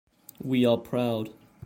We 0.43 0.65
are 0.65 0.79
proud. 0.79 1.29